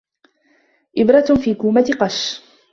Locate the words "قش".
2.01-2.41